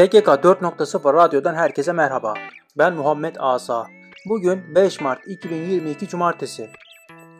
SGK 0.00 0.28
4.0 0.28 1.14
Radyo'dan 1.14 1.54
herkese 1.54 1.92
merhaba. 1.92 2.34
Ben 2.78 2.94
Muhammed 2.94 3.36
Asa. 3.38 3.86
Bugün 4.28 4.74
5 4.74 5.00
Mart 5.00 5.28
2022 5.28 6.08
Cumartesi. 6.08 6.70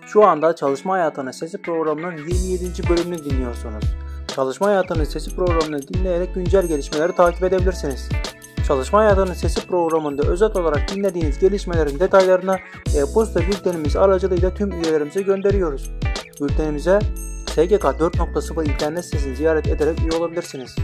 Şu 0.06 0.24
anda 0.24 0.56
Çalışma 0.56 0.92
Hayatının 0.92 1.30
Sesi 1.30 1.62
programının 1.62 2.16
27. 2.16 2.88
bölümünü 2.88 3.24
dinliyorsunuz. 3.24 3.84
Çalışma 4.34 4.66
Hayatının 4.66 5.04
Sesi 5.04 5.36
programını 5.36 5.82
dinleyerek 5.82 6.34
güncel 6.34 6.66
gelişmeleri 6.66 7.12
takip 7.12 7.42
edebilirsiniz. 7.42 8.08
Çalışma 8.66 8.98
Hayatının 8.98 9.34
Sesi 9.34 9.66
programında 9.66 10.22
özet 10.22 10.56
olarak 10.56 10.94
dinlediğiniz 10.94 11.38
gelişmelerin 11.38 11.98
detaylarını 11.98 12.56
e-posta 12.96 13.40
bültenimiz 13.40 13.96
aracılığıyla 13.96 14.54
tüm 14.54 14.72
üyelerimize 14.72 15.22
gönderiyoruz. 15.22 15.90
Bültenimize 16.40 16.98
SGK 17.46 17.84
4.0 17.84 18.72
internet 18.72 19.04
sitesini 19.04 19.36
ziyaret 19.36 19.66
ederek 19.66 19.98
üye 20.00 20.20
olabilirsiniz. 20.20 20.76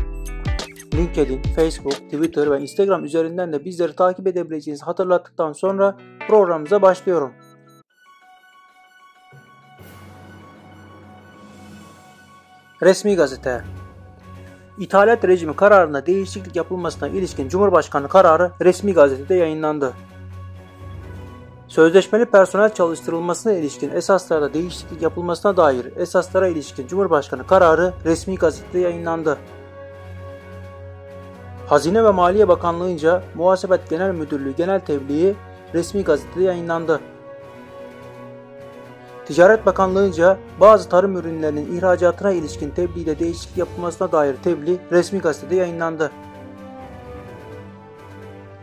LinkedIn, 0.94 1.42
Facebook, 1.56 1.94
Twitter 1.94 2.50
ve 2.50 2.60
Instagram 2.60 3.04
üzerinden 3.04 3.52
de 3.52 3.64
bizleri 3.64 3.92
takip 3.92 4.26
edebileceğinizi 4.26 4.84
hatırlattıktan 4.84 5.52
sonra 5.52 5.96
programımıza 6.28 6.82
başlıyorum. 6.82 7.32
Resmi 12.82 13.16
Gazete 13.16 13.64
İthalat 14.78 15.24
rejimi 15.24 15.56
kararında 15.56 16.06
değişiklik 16.06 16.56
yapılmasına 16.56 17.08
ilişkin 17.08 17.48
Cumhurbaşkanı 17.48 18.08
kararı 18.08 18.52
resmi 18.60 18.94
gazetede 18.94 19.34
yayınlandı. 19.34 19.92
Sözleşmeli 21.68 22.24
personel 22.24 22.74
çalıştırılmasına 22.74 23.52
ilişkin 23.52 23.90
esaslarda 23.90 24.54
değişiklik 24.54 25.02
yapılmasına 25.02 25.56
dair 25.56 25.96
esaslara 25.96 26.48
ilişkin 26.48 26.86
Cumhurbaşkanı 26.86 27.46
kararı 27.46 27.92
resmi 28.04 28.36
gazetede 28.36 28.78
yayınlandı. 28.78 29.38
Hazine 31.66 32.04
ve 32.04 32.10
Maliye 32.10 32.48
Bakanlığı'nca 32.48 33.22
Muhasebet 33.34 33.90
Genel 33.90 34.10
Müdürlüğü 34.10 34.56
Genel 34.56 34.80
Tebliği 34.80 35.34
resmi 35.74 36.04
gazetede 36.04 36.44
yayınlandı. 36.44 37.00
Ticaret 39.26 39.66
Bakanlığı'nca 39.66 40.38
bazı 40.60 40.88
tarım 40.88 41.16
ürünlerinin 41.16 41.76
ihracatına 41.76 42.32
ilişkin 42.32 42.70
tebliğde 42.70 43.18
değişiklik 43.18 43.58
yapılmasına 43.58 44.12
dair 44.12 44.36
tebliğ 44.36 44.78
resmi 44.92 45.18
gazetede 45.18 45.54
yayınlandı. 45.54 46.10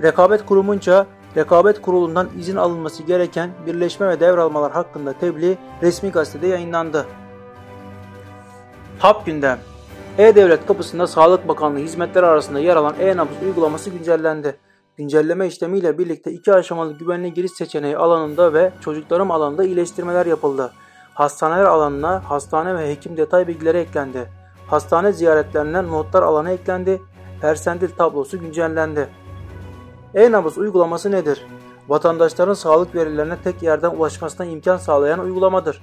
Rekabet 0.02 0.46
Kurumunca 0.46 1.06
Rekabet 1.38 1.82
Kurulu'ndan 1.82 2.30
izin 2.40 2.56
alınması 2.56 3.04
gereken 3.04 3.50
birleşme 3.66 4.10
ve 4.10 4.20
devralmalar 4.20 4.72
hakkında 4.72 5.14
tebliğ 5.14 5.58
resmi 5.82 6.12
gazetede 6.12 6.48
yayınlandı. 6.48 7.06
Hap 9.00 9.26
gündem 9.26 9.60
E-Devlet 10.18 10.66
kapısında 10.66 11.08
Sağlık 11.08 11.48
Bakanlığı 11.48 11.80
hizmetleri 11.80 12.26
arasında 12.26 12.60
yer 12.60 12.76
alan 12.76 12.96
e-nabız 13.00 13.36
uygulaması 13.44 13.90
güncellendi. 13.90 14.58
Güncelleme 14.98 15.48
işlemiyle 15.48 15.98
birlikte 15.98 16.32
iki 16.32 16.54
aşamalı 16.54 16.94
güvenli 16.94 17.34
giriş 17.34 17.52
seçeneği 17.52 17.98
alanında 17.98 18.54
ve 18.54 18.72
çocuklarım 18.82 19.32
alanında 19.32 19.64
iyileştirmeler 19.64 20.26
yapıldı. 20.26 20.72
Hastaneler 21.14 21.66
alanına 21.66 22.30
hastane 22.30 22.76
ve 22.76 22.92
hekim 22.92 23.18
detay 23.18 23.48
bilgileri 23.48 23.78
eklendi. 23.78 24.30
Hastane 24.68 25.12
ziyaretlerine 25.12 25.88
notlar 25.88 26.24
alanı 26.24 26.52
eklendi. 26.52 27.02
Persendil 27.42 27.90
tablosu 27.90 28.40
güncellendi. 28.40 29.10
E-nabız 30.16 30.58
uygulaması 30.58 31.12
nedir? 31.12 31.46
Vatandaşların 31.88 32.54
sağlık 32.54 32.96
verilerine 32.96 33.38
tek 33.44 33.64
yerden 33.64 33.90
ulaşmasına 33.90 34.46
imkan 34.46 34.78
sağlayan 34.78 35.20
uygulamadır. 35.20 35.82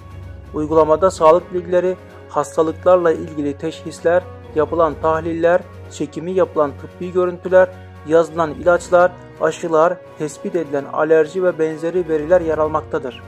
Uygulamada 0.55 1.11
sağlık 1.11 1.55
bilgileri, 1.55 1.97
hastalıklarla 2.31 3.13
ilgili 3.13 3.59
teşhisler, 3.59 4.23
yapılan 4.55 4.95
tahliller, 5.03 5.61
çekimi 5.91 6.33
yapılan 6.33 6.71
tıbbi 6.71 7.13
görüntüler, 7.13 7.69
yazılan 8.07 8.51
ilaçlar, 8.51 9.13
aşılar, 9.41 9.97
tespit 10.19 10.57
edilen 10.57 10.85
alerji 10.93 11.45
ve 11.45 11.59
benzeri 11.59 12.09
veriler 12.09 12.41
yer 12.41 12.59
almaktadır. 12.59 13.23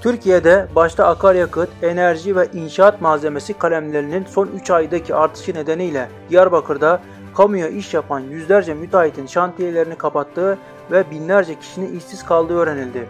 Türkiye'de 0.00 0.66
başta 0.74 1.06
akaryakıt, 1.06 1.68
enerji 1.82 2.36
ve 2.36 2.48
inşaat 2.52 3.00
malzemesi 3.00 3.54
kalemlerinin 3.54 4.24
son 4.24 4.46
3 4.46 4.70
aydaki 4.70 5.14
artışı 5.14 5.54
nedeniyle 5.54 6.08
Diyarbakır'da 6.30 7.00
kamuya 7.34 7.68
iş 7.68 7.94
yapan 7.94 8.20
yüzlerce 8.20 8.74
müteahhitin 8.74 9.26
şantiyelerini 9.26 9.96
kapattığı 9.96 10.58
ve 10.90 11.10
binlerce 11.10 11.58
kişinin 11.58 11.98
işsiz 11.98 12.24
kaldığı 12.24 12.54
öğrenildi. 12.54 13.08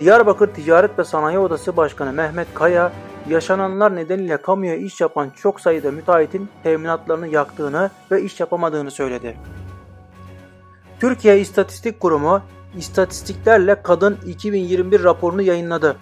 Diyarbakır 0.00 0.46
Ticaret 0.46 0.98
ve 0.98 1.04
Sanayi 1.04 1.38
Odası 1.38 1.76
Başkanı 1.76 2.12
Mehmet 2.12 2.54
Kaya, 2.54 2.92
yaşananlar 3.28 3.96
nedeniyle 3.96 4.36
kamuya 4.36 4.76
iş 4.76 5.00
yapan 5.00 5.30
çok 5.30 5.60
sayıda 5.60 5.90
müteahhitin 5.90 6.48
teminatlarını 6.62 7.28
yaktığını 7.28 7.90
ve 8.10 8.22
iş 8.22 8.40
yapamadığını 8.40 8.90
söyledi. 8.90 9.36
Türkiye 11.00 11.40
İstatistik 11.40 12.00
Kurumu 12.00 12.42
İstatistiklerle 12.76 13.82
Kadın 13.82 14.18
2021 14.26 15.04
raporunu 15.04 15.42
yayınladı. 15.42 15.96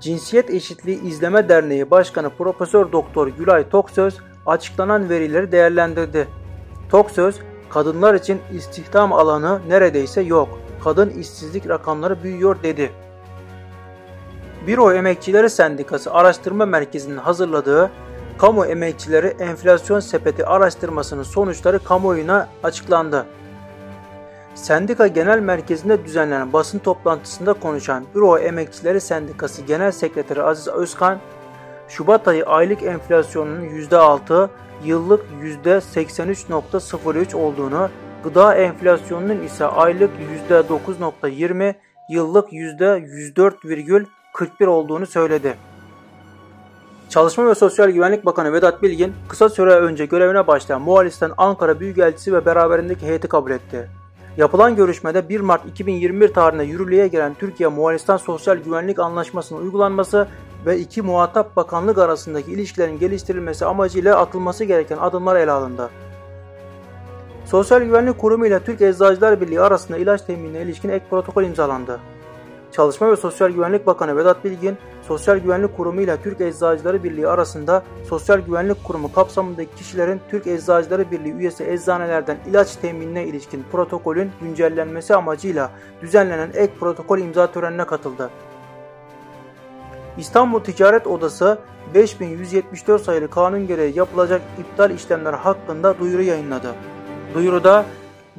Cinsiyet 0.00 0.50
Eşitliği 0.50 1.02
İzleme 1.02 1.48
Derneği 1.48 1.90
Başkanı 1.90 2.30
Profesör 2.30 2.92
Doktor 2.92 3.28
Gülay 3.28 3.68
Toksöz 3.68 4.18
açıklanan 4.46 5.08
verileri 5.08 5.52
değerlendirdi. 5.52 6.28
Toksöz, 6.90 7.36
kadınlar 7.70 8.14
için 8.14 8.40
istihdam 8.52 9.12
alanı 9.12 9.60
neredeyse 9.68 10.20
yok. 10.20 10.58
Kadın 10.84 11.10
işsizlik 11.10 11.68
rakamları 11.68 12.22
büyüyor 12.22 12.62
dedi. 12.62 12.92
Büro 14.68 14.92
Emekçileri 14.92 15.50
Sendikası 15.50 16.12
Araştırma 16.12 16.66
Merkezi'nin 16.66 17.16
hazırladığı 17.16 17.90
Kamu 18.38 18.66
Emekçileri 18.66 19.26
Enflasyon 19.26 20.00
Sepeti 20.00 20.46
araştırmasının 20.46 21.22
sonuçları 21.22 21.84
kamuoyuna 21.84 22.48
açıklandı. 22.62 23.26
Sendika 24.54 25.06
Genel 25.06 25.38
Merkezi'nde 25.38 26.04
düzenlenen 26.04 26.52
basın 26.52 26.78
toplantısında 26.78 27.52
konuşan 27.52 28.04
Büro 28.14 28.38
Emekçileri 28.38 29.00
Sendikası 29.00 29.62
Genel 29.62 29.92
Sekreteri 29.92 30.42
Aziz 30.42 30.68
Özkan, 30.68 31.18
Şubat 31.88 32.28
ayı 32.28 32.46
aylık 32.46 32.82
enflasyonunun 32.82 33.68
%6, 33.68 34.48
yıllık 34.84 35.24
%83.03 35.64 37.36
olduğunu, 37.36 37.88
gıda 38.24 38.54
enflasyonunun 38.54 39.42
ise 39.42 39.64
aylık 39.64 40.10
%9.20, 40.50 41.74
yıllık 42.10 42.52
%104,41 44.38 44.66
olduğunu 44.66 45.06
söyledi. 45.06 45.56
Çalışma 47.08 47.46
ve 47.46 47.54
Sosyal 47.54 47.90
Güvenlik 47.90 48.26
Bakanı 48.26 48.52
Vedat 48.52 48.82
Bilgin, 48.82 49.14
kısa 49.28 49.48
süre 49.48 49.74
önce 49.74 50.06
görevine 50.06 50.46
başlayan 50.46 50.82
Muhalistan 50.82 51.34
Ankara 51.36 51.80
Büyükelçisi 51.80 52.32
ve 52.32 52.46
beraberindeki 52.46 53.06
heyeti 53.06 53.28
kabul 53.28 53.50
etti. 53.50 53.90
Yapılan 54.36 54.76
görüşmede 54.76 55.28
1 55.28 55.40
Mart 55.40 55.66
2021 55.66 56.32
tarihinde 56.34 56.64
yürürlüğe 56.64 57.08
giren 57.08 57.34
Türkiye 57.34 57.68
Muhalistan 57.68 58.16
Sosyal 58.16 58.56
Güvenlik 58.56 58.98
Anlaşması'nın 58.98 59.62
uygulanması 59.62 60.28
ve 60.66 60.78
iki 60.78 61.02
muhatap 61.02 61.56
bakanlık 61.56 61.98
arasındaki 61.98 62.52
ilişkilerin 62.52 62.98
geliştirilmesi 62.98 63.66
amacıyla 63.66 64.18
atılması 64.18 64.64
gereken 64.64 64.96
adımlar 64.96 65.36
ele 65.36 65.50
alındı. 65.50 65.90
Sosyal 67.44 67.82
Güvenlik 67.82 68.18
Kurumu 68.18 68.46
ile 68.46 68.60
Türk 68.60 68.80
Eczacılar 68.80 69.40
Birliği 69.40 69.60
arasında 69.60 69.98
ilaç 69.98 70.22
teminine 70.22 70.62
ilişkin 70.62 70.88
ek 70.88 71.04
protokol 71.10 71.42
imzalandı. 71.42 72.00
Çalışma 72.72 73.10
ve 73.10 73.16
Sosyal 73.16 73.50
Güvenlik 73.50 73.86
Bakanı 73.86 74.16
Vedat 74.16 74.44
Bilgin, 74.44 74.76
Sosyal 75.02 75.38
Güvenlik 75.38 75.76
Kurumu 75.76 76.00
ile 76.00 76.16
Türk 76.22 76.40
Eczacıları 76.40 77.04
Birliği 77.04 77.28
arasında 77.28 77.82
Sosyal 78.08 78.38
Güvenlik 78.38 78.84
Kurumu 78.84 79.12
kapsamındaki 79.12 79.74
kişilerin 79.76 80.20
Türk 80.30 80.46
Eczacıları 80.46 81.10
Birliği 81.10 81.32
üyesi 81.32 81.64
eczanelerden 81.64 82.38
ilaç 82.50 82.76
teminine 82.76 83.26
ilişkin 83.26 83.64
protokolün 83.72 84.30
güncellenmesi 84.40 85.14
amacıyla 85.14 85.70
düzenlenen 86.02 86.50
ek 86.54 86.72
protokol 86.80 87.18
imza 87.18 87.52
törenine 87.52 87.84
katıldı. 87.84 88.30
İstanbul 90.18 90.60
Ticaret 90.60 91.06
Odası 91.06 91.58
5174 91.94 93.02
sayılı 93.02 93.30
kanun 93.30 93.66
gereği 93.66 93.98
yapılacak 93.98 94.42
iptal 94.58 94.90
işlemler 94.90 95.32
hakkında 95.32 95.98
duyuru 95.98 96.22
yayınladı. 96.22 96.74
Duyuruda 97.34 97.84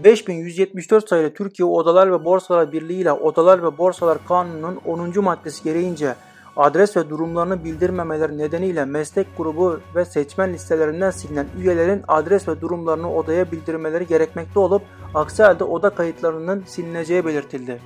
5174 0.03 1.09
sayılı 1.09 1.33
Türkiye 1.33 1.65
Odalar 1.65 2.11
ve 2.11 2.25
Borsalar 2.25 2.71
Birliği 2.71 3.01
ile 3.01 3.11
Odalar 3.11 3.63
ve 3.63 3.77
Borsalar 3.77 4.17
Kanunu'nun 4.27 4.79
10. 4.85 5.23
maddesi 5.23 5.63
gereğince 5.63 6.15
adres 6.57 6.97
ve 6.97 7.09
durumlarını 7.09 7.63
bildirmemeleri 7.63 8.37
nedeniyle 8.37 8.85
meslek 8.85 9.27
grubu 9.37 9.79
ve 9.95 10.05
seçmen 10.05 10.53
listelerinden 10.53 11.11
silinen 11.11 11.47
üyelerin 11.57 12.03
adres 12.07 12.47
ve 12.47 12.61
durumlarını 12.61 13.13
odaya 13.13 13.51
bildirmeleri 13.51 14.07
gerekmekte 14.07 14.59
olup 14.59 14.81
aksi 15.13 15.43
halde 15.43 15.63
oda 15.63 15.89
kayıtlarının 15.89 16.63
silineceği 16.67 17.25
belirtildi. 17.25 17.81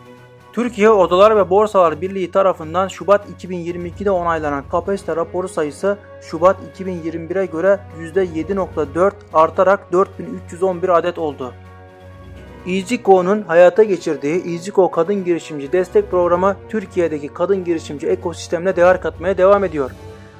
Türkiye 0.53 0.89
Odalar 0.89 1.35
ve 1.35 1.49
Borsalar 1.49 2.01
Birliği 2.01 2.31
tarafından 2.31 2.87
Şubat 2.87 3.29
2022'de 3.43 4.11
onaylanan 4.11 4.63
kapasite 4.71 5.15
raporu 5.15 5.47
sayısı 5.47 5.97
Şubat 6.21 6.57
2021'e 6.79 7.45
göre 7.45 7.79
%7.4 7.99 9.11
artarak 9.33 9.91
4311 9.91 10.89
adet 10.89 11.17
oldu. 11.17 11.53
EasyCo'nun 12.67 13.41
hayata 13.41 13.83
geçirdiği 13.83 14.53
EasyCo 14.53 14.91
Kadın 14.91 15.23
Girişimci 15.25 15.71
Destek 15.71 16.11
Programı 16.11 16.55
Türkiye'deki 16.69 17.27
kadın 17.27 17.63
girişimci 17.63 18.07
ekosistemine 18.07 18.75
değer 18.75 19.01
katmaya 19.01 19.37
devam 19.37 19.63
ediyor. 19.63 19.91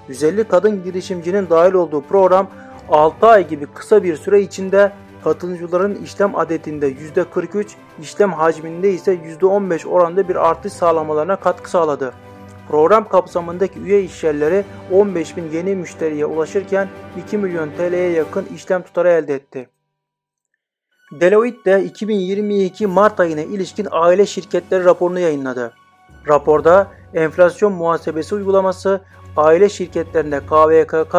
150 0.08 0.44
kadın 0.44 0.84
girişimcinin 0.84 1.50
dahil 1.50 1.74
olduğu 1.74 2.02
program 2.02 2.48
6 2.90 3.28
ay 3.28 3.48
gibi 3.48 3.66
kısa 3.66 4.04
bir 4.04 4.16
süre 4.16 4.42
içinde 4.42 4.92
katılımcıların 5.24 5.96
işlem 5.96 6.36
adetinde 6.36 6.92
%43, 6.92 7.68
işlem 8.02 8.34
hacminde 8.34 8.92
ise 8.92 9.14
%15 9.42 9.88
oranda 9.88 10.30
bir 10.30 10.50
artış 10.50 10.74
sağlamalarına 10.74 11.36
katkı 11.36 11.70
sağladı. 11.70 12.14
Program 12.70 13.10
kapsamındaki 13.10 13.80
üye 13.80 14.04
işyerleri 14.04 14.66
15 14.92 15.38
bin 15.38 15.52
yeni 15.52 15.76
müşteriye 15.76 16.26
ulaşırken 16.26 16.88
2 17.26 17.38
milyon 17.38 17.70
TL'ye 17.70 18.10
yakın 18.10 18.46
işlem 18.56 18.82
tutarı 18.82 19.10
elde 19.10 19.36
etti. 19.36 19.73
Deloitte 21.20 21.72
de 21.72 21.84
2022 21.84 22.88
Mart 22.88 23.20
ayına 23.20 23.42
ilişkin 23.42 23.88
aile 23.92 24.26
şirketleri 24.26 24.84
raporunu 24.84 25.20
yayınladı. 25.20 25.74
Raporda 26.28 26.88
enflasyon 27.14 27.74
muhasebesi 27.74 28.36
uygulaması, 28.36 29.02
aile 29.38 29.70
şirketlerinde 29.70 30.40
KVKK 30.40 31.16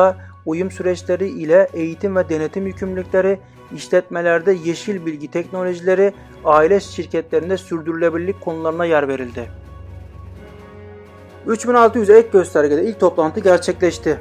uyum 0.47 0.71
süreçleri 0.71 1.29
ile 1.29 1.69
eğitim 1.73 2.17
ve 2.17 2.29
denetim 2.29 2.67
yükümlülükleri, 2.67 3.39
işletmelerde 3.75 4.53
yeşil 4.53 5.07
bilgi 5.07 5.31
teknolojileri, 5.31 6.13
aile 6.45 6.81
şirketlerinde 6.81 7.57
sürdürülebilirlik 7.57 8.41
konularına 8.41 8.85
yer 8.85 9.09
verildi. 9.09 9.51
3600 11.47 12.11
ek 12.11 12.29
göstergede 12.33 12.85
ilk 12.85 13.01
toplantı 13.01 13.41
gerçekleşti. 13.41 14.19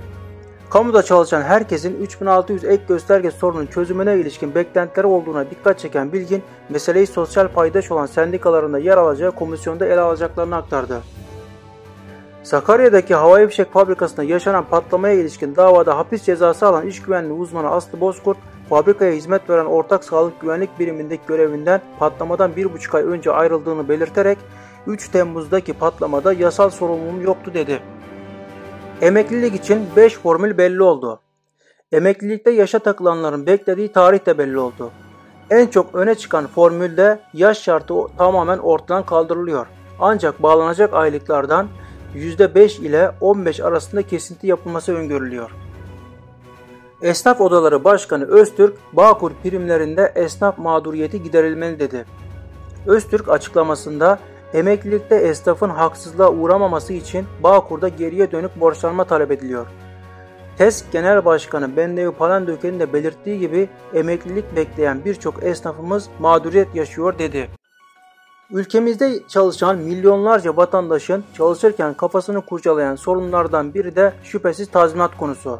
Kamuda 0.73 1.03
çalışan 1.03 1.41
herkesin 1.41 2.01
3600 2.01 2.63
ek 2.63 2.83
gösterge 2.87 3.31
sorunun 3.31 3.65
çözümüne 3.65 4.17
ilişkin 4.17 4.55
beklentileri 4.55 5.07
olduğuna 5.07 5.49
dikkat 5.49 5.79
çeken 5.79 6.13
Bilgin, 6.13 6.43
meseleyi 6.69 7.07
sosyal 7.07 7.47
paydaş 7.47 7.91
olan 7.91 8.05
sendikalarında 8.05 8.79
yer 8.79 8.97
alacağı 8.97 9.31
komisyonda 9.31 9.85
ele 9.85 9.99
alacaklarını 9.99 10.55
aktardı. 10.55 11.01
Sakarya'daki 12.43 13.15
havai 13.15 13.47
fişek 13.47 13.73
fabrikasında 13.73 14.23
yaşanan 14.23 14.65
patlamaya 14.69 15.13
ilişkin 15.13 15.55
davada 15.55 15.97
hapis 15.97 16.23
cezası 16.23 16.67
alan 16.67 16.87
iş 16.87 17.01
güvenliği 17.01 17.39
uzmanı 17.39 17.69
Aslı 17.69 17.99
Bozkurt, 17.99 18.37
fabrikaya 18.69 19.13
hizmet 19.13 19.49
veren 19.49 19.65
ortak 19.65 20.03
sağlık 20.03 20.41
güvenlik 20.41 20.79
birimindeki 20.79 21.23
görevinden 21.27 21.81
patlamadan 21.99 22.51
1,5 22.51 22.97
ay 22.97 23.03
önce 23.03 23.31
ayrıldığını 23.31 23.89
belirterek 23.89 24.37
3 24.87 25.09
Temmuz'daki 25.09 25.73
patlamada 25.73 26.33
yasal 26.33 26.69
sorumluluğum 26.69 27.21
yoktu 27.21 27.51
dedi. 27.53 27.79
Emeklilik 29.01 29.55
için 29.55 29.85
5 29.95 30.17
formül 30.17 30.57
belli 30.57 30.83
oldu. 30.83 31.19
Emeklilikte 31.91 32.51
yaşa 32.51 32.79
takılanların 32.79 33.45
beklediği 33.45 33.91
tarih 33.91 34.25
de 34.25 34.37
belli 34.37 34.59
oldu. 34.59 34.91
En 35.49 35.67
çok 35.67 35.95
öne 35.95 36.15
çıkan 36.15 36.47
formülde 36.47 37.19
yaş 37.33 37.61
şartı 37.61 37.93
tamamen 38.17 38.57
ortadan 38.57 39.05
kaldırılıyor. 39.05 39.67
Ancak 39.99 40.43
bağlanacak 40.43 40.93
aylıklardan 40.93 41.67
%5 42.15 42.81
ile 42.81 43.11
15 43.21 43.59
arasında 43.59 44.01
kesinti 44.01 44.47
yapılması 44.47 44.95
öngörülüyor. 44.95 45.51
Esnaf 47.01 47.41
Odaları 47.41 47.83
Başkanı 47.83 48.25
Öztürk, 48.25 48.75
Bağkur 48.93 49.31
primlerinde 49.43 50.11
esnaf 50.15 50.57
mağduriyeti 50.57 51.23
giderilmeli 51.23 51.79
dedi. 51.79 52.05
Öztürk 52.87 53.29
açıklamasında 53.29 54.19
emeklilikte 54.53 55.15
esnafın 55.15 55.69
haksızlığa 55.69 56.31
uğramaması 56.31 56.93
için 56.93 57.25
Bağkur'da 57.43 57.87
geriye 57.87 58.31
dönük 58.31 58.59
borçlanma 58.59 59.03
talep 59.03 59.31
ediliyor. 59.31 59.67
TESK 60.57 60.91
Genel 60.91 61.25
Başkanı 61.25 61.77
Bendevi 61.77 62.11
Palandöken'in 62.11 62.79
de 62.79 62.93
belirttiği 62.93 63.39
gibi 63.39 63.69
emeklilik 63.93 64.55
bekleyen 64.55 65.05
birçok 65.05 65.43
esnafımız 65.43 66.09
mağduriyet 66.19 66.75
yaşıyor 66.75 67.19
dedi. 67.19 67.49
Ülkemizde 68.51 69.19
çalışan 69.27 69.77
milyonlarca 69.77 70.57
vatandaşın 70.57 71.23
çalışırken 71.37 71.93
kafasını 71.93 72.41
kurcalayan 72.41 72.95
sorunlardan 72.95 73.73
biri 73.73 73.95
de 73.95 74.13
şüphesiz 74.23 74.71
tazminat 74.71 75.17
konusu. 75.17 75.59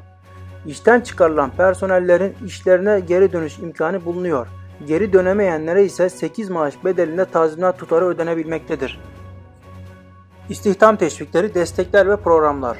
İşten 0.65 1.01
çıkarılan 1.01 1.51
personellerin 1.57 2.35
işlerine 2.45 2.99
geri 2.99 3.33
dönüş 3.33 3.59
imkanı 3.59 4.05
bulunuyor. 4.05 4.47
Geri 4.87 5.13
dönemeyenlere 5.13 5.83
ise 5.83 6.09
8 6.09 6.49
maaş 6.49 6.85
bedelinde 6.85 7.25
tazminat 7.25 7.79
tutarı 7.79 8.05
ödenebilmektedir. 8.05 8.99
İstihdam 10.49 10.95
teşvikleri, 10.95 11.53
destekler 11.53 12.09
ve 12.09 12.15
programlar 12.15 12.77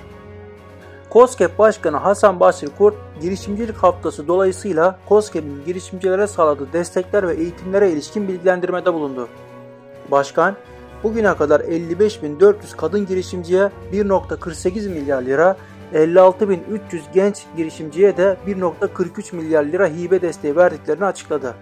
COSGAP 1.14 1.60
Başkanı 1.60 1.98
Hasan 1.98 2.40
Basri 2.40 2.68
Kurt, 2.78 2.96
girişimcilik 3.22 3.78
haftası 3.78 4.28
dolayısıyla 4.28 5.00
COSGAP'in 5.10 5.66
girişimcilere 5.66 6.28
sağladığı 6.28 6.74
destekler 6.74 7.28
ve 7.28 7.34
eğitimlere 7.34 7.92
ilişkin 7.92 8.28
bilgilendirmede 8.28 8.94
bulundu. 8.94 9.28
Başkan, 10.12 10.56
bugüne 11.04 11.36
kadar 11.36 11.60
55.400 11.60 12.78
kadın 12.78 13.06
girişimciye 13.06 13.72
1.48 13.94 14.90
milyar 14.90 15.22
lira, 15.22 15.58
56.300 15.94 16.60
genç 17.14 17.44
girişimciye 17.58 18.18
de 18.18 18.38
1.43 18.48 19.36
milyar 19.36 19.64
lira 19.64 19.88
hibe 19.88 20.22
desteği 20.22 20.56
verdiklerini 20.56 21.06
açıkladı. 21.06 21.54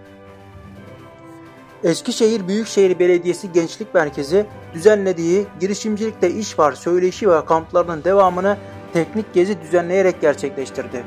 Eskişehir 1.83 2.48
Büyükşehir 2.48 3.00
Belediyesi 3.00 3.51
Gençlik 3.51 3.94
Merkezi 3.94 4.45
düzenlediği 4.74 5.45
girişimcilikte 5.60 6.31
iş 6.31 6.60
var 6.60 6.74
söyleşi 6.74 7.30
ve 7.30 7.45
kamplarının 7.45 8.04
devamını 8.04 8.57
teknik 8.94 9.33
gezi 9.33 9.62
düzenleyerek 9.62 10.22
gerçekleştirdi. 10.22 11.04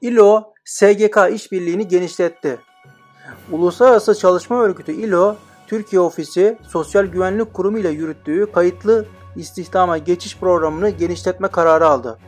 İLO, 0.00 0.52
SGK 0.64 1.18
işbirliğini 1.32 1.88
genişletti. 1.88 2.58
Uluslararası 3.52 4.14
Çalışma 4.14 4.62
Örgütü 4.62 4.92
ILO, 4.92 5.36
Türkiye 5.66 6.00
Ofisi 6.00 6.58
Sosyal 6.68 7.04
Güvenlik 7.04 7.54
Kurumu 7.54 7.78
ile 7.78 7.88
yürüttüğü 7.88 8.52
kayıtlı 8.52 9.06
istihdama 9.36 9.98
geçiş 9.98 10.38
programını 10.38 10.90
genişletme 10.90 11.48
kararı 11.48 11.86
aldı. 11.86 12.18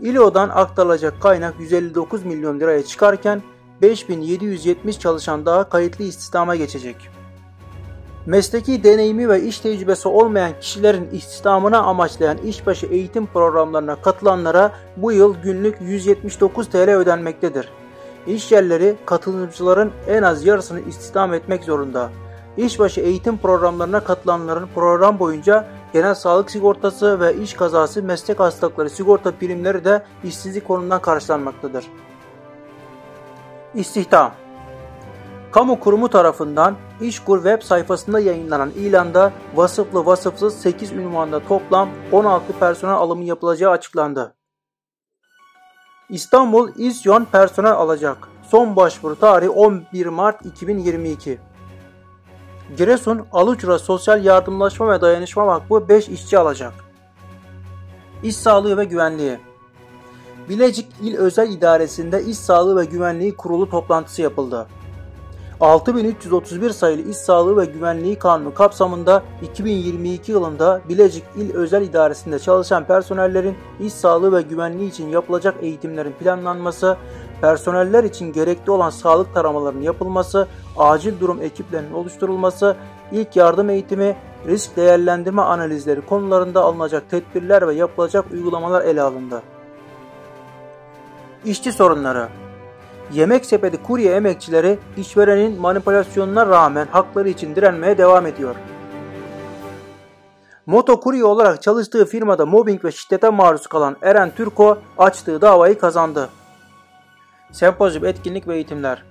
ILO'dan 0.00 0.48
aktarılacak 0.48 1.22
kaynak 1.22 1.54
159 1.60 2.24
milyon 2.24 2.60
liraya 2.60 2.84
çıkarken 2.84 3.42
5770 3.82 4.98
çalışan 4.98 5.46
daha 5.46 5.68
kayıtlı 5.68 6.04
istihdama 6.04 6.56
geçecek. 6.56 6.96
Mesleki 8.26 8.84
deneyimi 8.84 9.28
ve 9.28 9.42
iş 9.42 9.60
tecrübesi 9.60 10.08
olmayan 10.08 10.52
kişilerin 10.60 11.08
istihdamına 11.12 11.78
amaçlayan 11.78 12.38
işbaşı 12.38 12.86
eğitim 12.86 13.26
programlarına 13.26 13.96
katılanlara 13.96 14.72
bu 14.96 15.12
yıl 15.12 15.34
günlük 15.42 15.80
179 15.80 16.68
TL 16.68 16.76
ödenmektedir. 16.76 17.68
İş 18.26 18.52
yerleri 18.52 18.96
katılımcıların 19.06 19.92
en 20.08 20.22
az 20.22 20.44
yarısını 20.44 20.80
istihdam 20.80 21.34
etmek 21.34 21.64
zorunda. 21.64 22.10
İşbaşı 22.56 23.00
eğitim 23.00 23.38
programlarına 23.38 24.00
katılanların 24.00 24.68
program 24.74 25.18
boyunca 25.18 25.68
genel 25.92 26.14
sağlık 26.14 26.50
sigortası 26.50 27.20
ve 27.20 27.36
iş 27.36 27.54
kazası 27.54 28.02
meslek 28.02 28.40
hastalıkları 28.40 28.90
sigorta 28.90 29.30
primleri 29.30 29.84
de 29.84 30.02
işsizlik 30.24 30.68
konundan 30.68 31.00
karşılanmaktadır. 31.00 31.84
İstihdam 33.74 34.32
Kamu 35.52 35.80
kurumu 35.80 36.08
tarafından 36.08 36.76
İşkur 37.00 37.36
web 37.36 37.62
sayfasında 37.62 38.20
yayınlanan 38.20 38.70
ilanda 38.70 39.32
vasıflı 39.54 40.06
vasıfsız 40.06 40.60
8 40.60 40.92
ünvanda 40.92 41.40
toplam 41.40 41.88
16 42.12 42.58
personel 42.58 42.94
alımı 42.94 43.24
yapılacağı 43.24 43.70
açıklandı. 43.70 44.34
İstanbul 46.08 46.72
İzyon 46.76 47.24
personel 47.24 47.72
alacak. 47.72 48.28
Son 48.50 48.76
başvuru 48.76 49.18
tarihi 49.18 49.50
11 49.50 50.06
Mart 50.06 50.46
2022. 50.46 51.38
Giresun 52.76 53.26
Aluçra 53.32 53.78
Sosyal 53.78 54.24
Yardımlaşma 54.24 54.92
ve 54.92 55.00
Dayanışma 55.00 55.46
Vakfı 55.46 55.88
5 55.88 56.08
işçi 56.08 56.38
alacak. 56.38 56.72
İş 58.22 58.36
sağlığı 58.36 58.76
ve 58.76 58.84
güvenliği 58.84 59.38
Bilecik 60.48 60.86
İl 61.02 61.16
Özel 61.16 61.52
İdaresi'nde 61.52 62.24
İş 62.24 62.38
Sağlığı 62.38 62.80
ve 62.80 62.84
Güvenliği 62.84 63.36
Kurulu 63.36 63.70
toplantısı 63.70 64.22
yapıldı. 64.22 64.66
6331 65.60 66.70
sayılı 66.70 67.10
İş 67.10 67.16
Sağlığı 67.16 67.56
ve 67.56 67.64
Güvenliği 67.64 68.18
Kanunu 68.18 68.54
kapsamında 68.54 69.22
2022 69.42 70.32
yılında 70.32 70.80
Bilecik 70.88 71.24
İl 71.36 71.54
Özel 71.54 71.82
İdaresi'nde 71.82 72.38
çalışan 72.38 72.84
personellerin 72.84 73.56
iş 73.80 73.92
sağlığı 73.92 74.32
ve 74.32 74.42
güvenliği 74.42 74.90
için 74.90 75.08
yapılacak 75.08 75.54
eğitimlerin 75.60 76.12
planlanması, 76.12 76.96
personeller 77.40 78.04
için 78.04 78.32
gerekli 78.32 78.70
olan 78.70 78.90
sağlık 78.90 79.34
taramalarının 79.34 79.82
yapılması, 79.82 80.48
acil 80.76 81.20
durum 81.20 81.42
ekiplerinin 81.42 81.92
oluşturulması, 81.92 82.76
ilk 83.12 83.36
yardım 83.36 83.70
eğitimi, 83.70 84.16
risk 84.46 84.76
değerlendirme 84.76 85.42
analizleri 85.42 86.00
konularında 86.00 86.60
alınacak 86.60 87.10
tedbirler 87.10 87.68
ve 87.68 87.74
yapılacak 87.74 88.24
uygulamalar 88.32 88.82
ele 88.82 89.02
alındı. 89.02 89.42
İşçi 91.44 91.72
sorunları 91.72 92.28
Yemek 93.12 93.46
sepeti 93.46 93.82
kurye 93.82 94.14
emekçileri 94.14 94.78
işverenin 94.96 95.60
manipülasyonuna 95.60 96.46
rağmen 96.46 96.86
hakları 96.86 97.28
için 97.28 97.56
direnmeye 97.56 97.98
devam 97.98 98.26
ediyor. 98.26 98.54
Moto 100.66 101.00
kurye 101.00 101.24
olarak 101.24 101.62
çalıştığı 101.62 102.06
firmada 102.06 102.46
mobbing 102.46 102.84
ve 102.84 102.92
şiddete 102.92 103.28
maruz 103.28 103.66
kalan 103.66 103.96
Eren 104.02 104.32
Türko 104.34 104.78
açtığı 104.98 105.40
davayı 105.40 105.78
kazandı. 105.78 106.28
Sempozyum 107.52 108.04
etkinlik 108.04 108.48
ve 108.48 108.54
eğitimler 108.54 109.04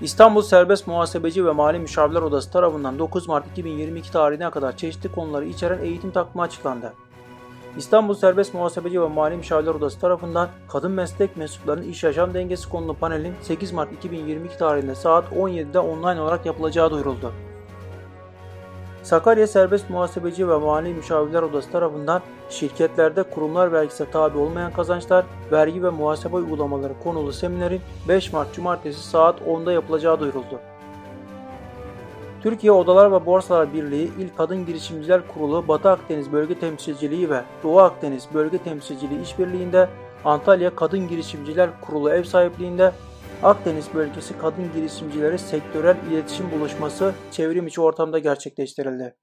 İstanbul 0.00 0.42
Serbest 0.42 0.86
Muhasebeci 0.86 1.46
ve 1.46 1.52
Mali 1.52 1.78
Müşavirler 1.78 2.22
Odası 2.22 2.50
tarafından 2.50 2.98
9 2.98 3.28
Mart 3.28 3.46
2022 3.52 4.12
tarihine 4.12 4.50
kadar 4.50 4.76
çeşitli 4.76 5.12
konuları 5.12 5.44
içeren 5.44 5.78
eğitim 5.78 6.10
takvimi 6.10 6.42
açıklandı. 6.42 6.92
İstanbul 7.76 8.14
Serbest 8.14 8.54
Muhasebeci 8.54 9.02
ve 9.02 9.08
Mali 9.08 9.36
Müşavirler 9.36 9.74
Odası 9.74 10.00
tarafından 10.00 10.48
kadın 10.68 10.92
meslek 10.92 11.36
mensuplarının 11.36 11.88
iş 11.88 12.04
yaşam 12.04 12.34
dengesi 12.34 12.68
konulu 12.68 12.94
panelin 12.94 13.34
8 13.42 13.72
Mart 13.72 13.92
2022 13.92 14.58
tarihinde 14.58 14.94
saat 14.94 15.24
17'de 15.32 15.78
online 15.78 16.20
olarak 16.20 16.46
yapılacağı 16.46 16.90
duyuruldu. 16.90 17.32
Sakarya 19.02 19.46
Serbest 19.46 19.90
Muhasebeci 19.90 20.48
ve 20.48 20.56
Mali 20.56 20.94
Müşavirler 20.94 21.42
Odası 21.42 21.70
tarafından 21.70 22.22
şirketlerde 22.50 23.22
kurumlar 23.22 23.72
vergisine 23.72 24.10
tabi 24.10 24.38
olmayan 24.38 24.72
kazançlar, 24.72 25.24
vergi 25.52 25.82
ve 25.82 25.90
muhasebe 25.90 26.36
uygulamaları 26.36 26.92
konulu 27.04 27.32
seminerin 27.32 27.80
5 28.08 28.32
Mart 28.32 28.54
Cumartesi 28.54 29.08
saat 29.08 29.40
10'da 29.40 29.72
yapılacağı 29.72 30.20
duyuruldu. 30.20 30.71
Türkiye 32.42 32.72
Odalar 32.72 33.12
ve 33.12 33.26
Borsalar 33.26 33.72
Birliği 33.72 34.04
İl 34.04 34.28
Kadın 34.36 34.66
Girişimciler 34.66 35.28
Kurulu 35.28 35.68
Batı 35.68 35.90
Akdeniz 35.90 36.32
Bölge 36.32 36.58
Temsilciliği 36.58 37.30
ve 37.30 37.42
Doğu 37.62 37.80
Akdeniz 37.80 38.28
Bölge 38.34 38.58
Temsilciliği 38.58 39.22
işbirliğinde 39.22 39.88
Antalya 40.24 40.76
Kadın 40.76 41.08
Girişimciler 41.08 41.70
Kurulu 41.80 42.10
ev 42.10 42.24
sahipliğinde 42.24 42.92
Akdeniz 43.42 43.94
Bölgesi 43.94 44.38
Kadın 44.38 44.72
Girişimcileri 44.74 45.38
Sektörel 45.38 45.96
İletişim 46.10 46.50
Buluşması 46.50 47.14
çevrim 47.30 47.66
içi 47.66 47.80
ortamda 47.80 48.18
gerçekleştirildi. 48.18 49.16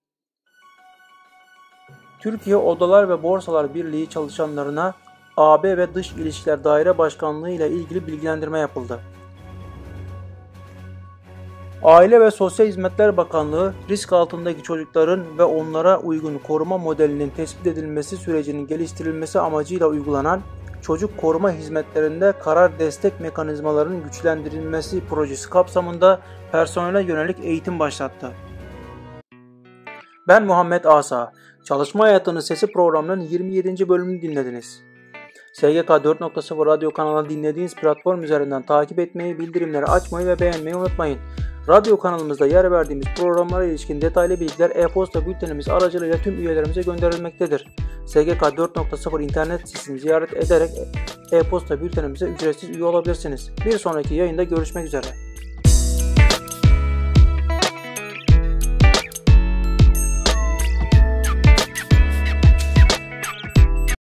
Türkiye 2.19 2.55
Odalar 2.55 3.09
ve 3.09 3.23
Borsalar 3.23 3.73
Birliği 3.73 4.09
çalışanlarına 4.09 4.93
AB 5.37 5.77
ve 5.77 5.93
Dış 5.93 6.11
İlişkiler 6.11 6.63
Daire 6.63 6.97
Başkanlığı 6.97 7.49
ile 7.49 7.69
ilgili 7.69 8.07
bilgilendirme 8.07 8.59
yapıldı. 8.59 8.99
Aile 11.83 12.21
ve 12.21 12.31
Sosyal 12.31 12.67
Hizmetler 12.67 13.17
Bakanlığı 13.17 13.73
risk 13.89 14.13
altındaki 14.13 14.63
çocukların 14.63 15.37
ve 15.37 15.43
onlara 15.43 15.99
uygun 15.99 16.37
koruma 16.37 16.77
modelinin 16.77 17.29
tespit 17.29 17.67
edilmesi 17.67 18.17
sürecinin 18.17 18.67
geliştirilmesi 18.67 19.39
amacıyla 19.39 19.87
uygulanan 19.87 20.41
çocuk 20.81 21.17
koruma 21.17 21.51
hizmetlerinde 21.51 22.33
karar 22.43 22.79
destek 22.79 23.19
mekanizmalarının 23.19 24.03
güçlendirilmesi 24.03 25.01
projesi 25.05 25.49
kapsamında 25.49 26.19
personele 26.51 27.03
yönelik 27.03 27.39
eğitim 27.39 27.79
başlattı. 27.79 28.31
Ben 30.27 30.45
Muhammed 30.45 30.83
Asa. 30.83 31.31
Çalışma 31.63 32.03
Hayatının 32.03 32.39
Sesi 32.39 32.67
programının 32.67 33.21
27. 33.21 33.89
bölümünü 33.89 34.21
dinlediniz. 34.21 34.81
SGK 35.53 35.89
4.0 35.89 36.65
radyo 36.65 36.91
kanalını 36.91 37.29
dinlediğiniz 37.29 37.75
platform 37.75 38.23
üzerinden 38.23 38.61
takip 38.65 38.99
etmeyi, 38.99 39.39
bildirimleri 39.39 39.85
açmayı 39.85 40.27
ve 40.27 40.39
beğenmeyi 40.39 40.75
unutmayın. 40.75 41.19
Radyo 41.69 41.99
kanalımızda 41.99 42.47
yer 42.47 42.71
verdiğimiz 42.71 43.07
programlara 43.17 43.65
ilişkin 43.65 44.01
detaylı 44.01 44.39
bilgiler 44.39 44.69
e-posta 44.69 45.25
bültenimiz 45.25 45.69
aracılığıyla 45.69 46.17
tüm 46.17 46.39
üyelerimize 46.39 46.81
gönderilmektedir. 46.81 47.67
SGK 48.05 48.41
4.0 48.41 49.23
internet 49.23 49.67
sitesini 49.67 49.99
ziyaret 49.99 50.33
ederek 50.33 50.69
e-posta 51.31 51.81
bültenimize 51.81 52.25
ücretsiz 52.25 52.69
üye 52.69 52.83
olabilirsiniz. 52.83 53.51
Bir 53.65 53.77
sonraki 53.77 54.15
yayında 54.15 54.43
görüşmek 54.43 54.85
üzere. 54.85 55.07